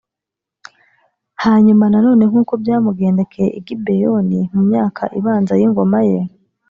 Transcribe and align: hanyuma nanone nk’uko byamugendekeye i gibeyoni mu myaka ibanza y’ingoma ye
hanyuma 1.43 1.83
nanone 1.91 2.23
nk’uko 2.29 2.53
byamugendekeye 2.61 3.49
i 3.59 3.61
gibeyoni 3.67 4.39
mu 4.53 4.61
myaka 4.69 5.03
ibanza 5.19 5.53
y’ingoma 5.61 5.99
ye 6.09 6.19